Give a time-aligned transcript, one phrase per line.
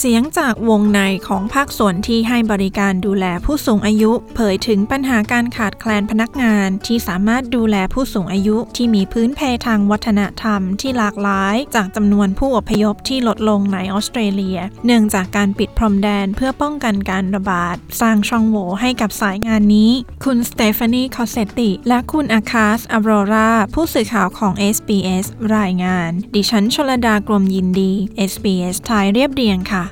[0.00, 19.90] เสียงจากวงในของภาคส่วนที่ให้บริการดูแลผู้สูงอายุ เผยถึงปัญหาการขาดแคลนพนักงานที่สามารถดูแลผู้สูงอายุที่มีพื้นเพทางวัฒนธรรมที่หลากหลาย จากจำนวนผู้อพยพที่ลดลงในออสเตรเลีย เนื่องจากการปิดพรมแดนเพื่อป้องกันการระบาด สร้างช่องโหว่ให้กับสายงานนี้
[20.24, 27.92] คุณสเตฟานีคอสเซตติและคุณอาคาสอับโรราผู้สื่อข่าวของ SBS รายงาน ดิฉันชลดากรมยินดี
[28.30, 29.85] SBS ไทยเรียบเรียงค่ะ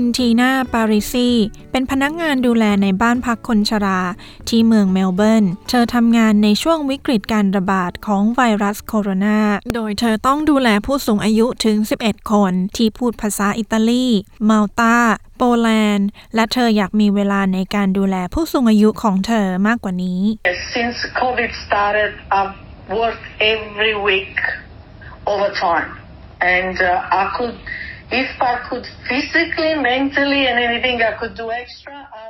[0.00, 1.28] คุณทีน่า ปาริซี
[1.72, 4.00] เป็นพนักงานดูแลในบ้านพักคนชรา
[4.48, 9.40] ที่เมืองเมลเบิร์น เธอทำงานในช่วงวิกฤตการระบาดของไวรัสโคโรนา
[9.74, 14.06] โดยเธอต้องดูแลผู้สูงอายุถึง 11 คนที่พูดภาษาอิตาลี
[14.48, 14.96] มาลตา
[15.38, 20.20] โปแลนด์ และเธออยากมีเวลาในการดูแลผู้สูงอายุของเธอมากกว่านี้
[20.74, 22.56] Since COVID started, I've
[23.00, 24.36] worked every week
[25.32, 25.90] overtime,
[26.56, 27.54] and uh, I could,
[28.10, 31.96] if I could physically, mentally, and anything I could do extra.
[32.12, 32.24] I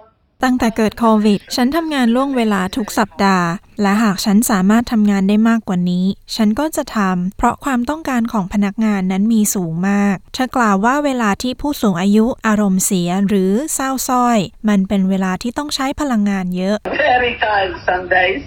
[0.44, 3.48] ตั้งแต่เกิดโควิด ฉันทำงานล่วงเวลาทุกสัปดาห์
[3.82, 16.76] และหากฉันสามารถทำงานได้มากกว่านี้ ฉันก็จะทำ เพราะความต้องการของพนักงานนั้นมีสูงมาก เธอกล่าวว่าเวลาที่ผู้สูงอายุอารมณ์เสียหรือเศร้าส้อย มันเป็นเวลาที่ต้องใช้พลังงานเยอะ
[17.08, 18.42] very tired some days.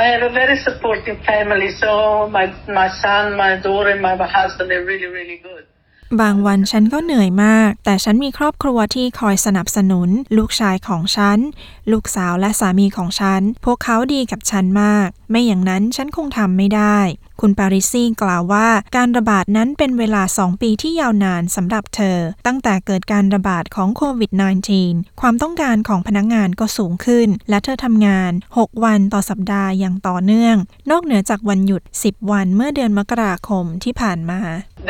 [0.00, 1.90] I have a very supportive family, so
[2.36, 2.46] my
[2.80, 5.64] my son, my daughter, and my husband are really, really good.
[6.20, 11.38] บางวันฉันก็เหนื่อยมาก แต่ฉันมีครอบครัวที่คอยสนับสนุน ลูกชายของฉัน
[11.92, 16.98] ลูกสาวและสามีของฉัน พวกเขาดีกับฉันมาก ไม่อย่างนั้นฉันคงทำไม่ได้
[17.40, 24.30] คุณปาริซีกล่าวว่า การระบาดนั้นเป็นเวลา 2 ปีที่ยาวนานสำหรับเธอ ตั้งแต่เกิดการระบาดของโควิด
[24.76, 30.56] -19 ความต้องการของพนักงานก็สูงขึ้น และเธอทำงาน 6 วันต่อสัปดาห์อย่างต่อเนื่อง
[30.90, 34.40] นอกเหนือจากวันหยุด 10 วันเมื่อเดือนมกราคมที่ผ่านมา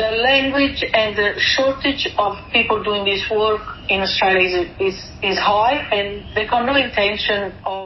[0.03, 4.55] The language and the shortage of people doing this work in Australia is
[4.89, 4.97] is,
[5.31, 7.41] is high, and they got no intention
[7.75, 7.83] of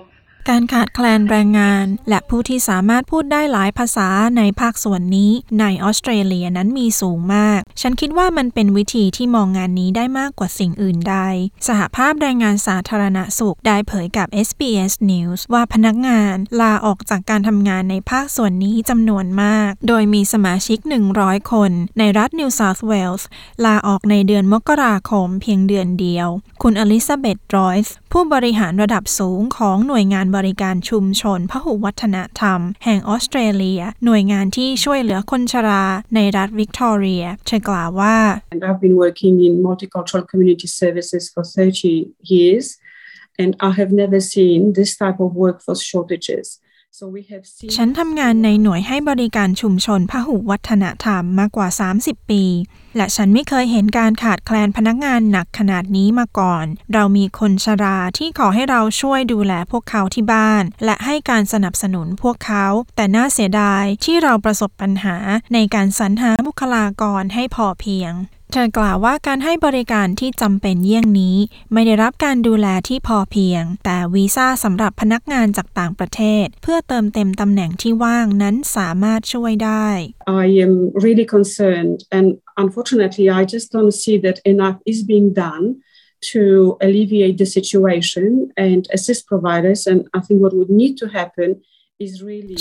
[0.50, 4.08] การขาดแคลนแรงงาน และผู้ที่สามารถพูดได้หลายภาษา
[4.38, 11.16] ในภาคส่วนนี้ในออสเตรเลียนั้นมีสูงมาก ฉันคิดว่ามันเป็นวิธีที่มองงานนี้ได้มากกว่าสิ่งอื่นใด
[11.68, 20.78] สหภาพแรงงานสาธารณสุขได้เผยกับ SBS News ว่าพนักงานลาออกจากการทำงานในภาคส่วนนี้จำนวนมาก โดยมีสมาชิก
[21.14, 23.26] 100 คน ในรัฐนิวเซาท์เวลส์
[23.64, 26.28] ลาออกในเดือนมกราคมเพียงเดือนเดียว
[26.62, 35.84] คุณอลิซาเบธรอยส์ผู้บริหารระดับสูงของหน่วยงานบริการชุมชนพหุวัฒนธรรม แห่งออสเตรเลีย หน่วยงานที่ช่วยเหลือคนชรา
[36.14, 38.15] ในรัฐวิกตอเรียเธอ กล่าวว่า
[38.53, 42.65] And I've been working in multicultural community services for 30 years,
[43.41, 46.45] and I have never seen this type of workforce shortages.
[47.76, 51.68] ฉันทำงานในหน่วยให้บริการชุมชนพหุวัฒนธรรมมากกว่า
[52.00, 52.44] 30 ปี
[52.96, 62.66] และฉันไม่เคยเห็นการขาดแคลนพนักงานหนักขนาดนี้มาก่อน เรามีคนชราที่ขอให้เราช่วยดูแลพวกเขาที่บ้าน และให้การสนับสนุนพวกเขา
[62.96, 65.16] แต่น่าเสียดายที่เราประสบปัญหา
[65.54, 68.12] ในการสรรหาบุคลากรให้พอเพียง
[68.52, 71.36] เธอกล่าวว่าการให้บริการที่จำเป็นเยี่ยงนี้
[71.72, 79.88] ไม่ได้รับการดูแลที่พอเพียง แต่วีซ่าสำหรับพนักงานจากต่างประเทศ เพื่อเติมเต็มตำแหน่งที่ว่างนั้นสามารถช่วยได้
[80.44, 82.26] I am really concerned, and
[82.62, 85.64] unfortunately, I just don't see that enough is being done
[86.32, 86.42] to
[86.86, 88.28] alleviate the situation
[88.66, 89.80] and assist providers.
[89.90, 91.48] And I think what would need to happen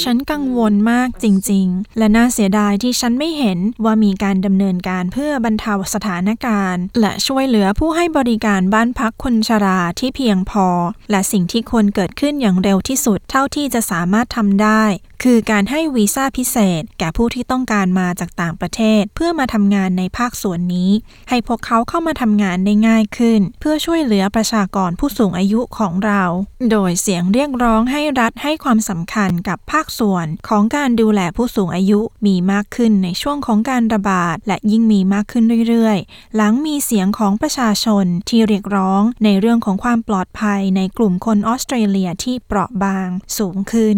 [0.04, 10.68] ฉันกังวลมากจริง ๆ และน่าเสียดายที่ฉันไม่เห็นว่ามีการดำเนินการเพื่อบรรเทาสถานการณ์ และช่วยเหลือผู้ให้บริการบ้านพักคนชราที่เพียงพอ
[11.12, 14.84] และสิ่งที่ควรเกิดขึ้นอย่างเร็วที่สุดเท่าที่จะสามารถทำได้
[15.24, 20.92] คือการให้วีซ่าพิเศษ แก่ผู้ที่ต้องการมาจากต่างประเทศ เพื่อมาทำงานในภาคส่วนนี้
[21.30, 26.24] ให้พวกเขาเข้ามาทำงานได้ง่ายขึ้น เพื่อช่วยเหลือประชากรผู้สูงอายุของเรา
[26.72, 43.98] โดยเสียงเรียกร้องให้รัฐให้ความสำคัญกับภาคส่วนของการดูแลผู้สูงอายุมีมากขึ้นในช่วงของการระบาด และยิ่งมีมากขึ้นเรื่อยๆ หลังมีเสียงของประชาชนที่เรียกร้องในเรื่องของความปลอดภัยในกลุ่มคนออสเตรเลียที่เปราะบางสูงขึ้น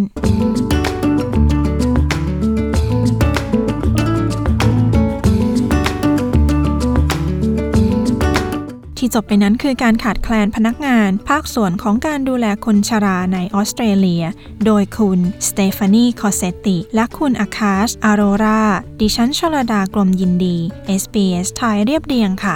[9.14, 14.24] จบไปนั้นคือการขาดแคลนพนักงาน ภาคส่วนของการดูแลคนชราในออสเตรเลีย
[14.66, 18.64] โดยคุณสเตฟานีคอเซตติและคุณอาคาชอารรา
[19.00, 20.58] ดิฉันชลดากลมยินดี
[21.02, 22.56] SBS ไทยเรียบเรียงค่ะ